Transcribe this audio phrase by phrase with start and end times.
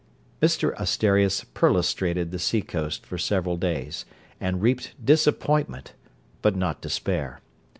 [0.41, 4.03] Mr Asterias perlustrated the sea coast for several days,
[4.39, 5.93] and reaped disappointment,
[6.41, 7.39] but not despair.